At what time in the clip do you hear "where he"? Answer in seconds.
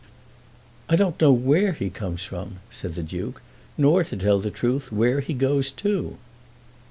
1.31-1.91, 4.91-5.35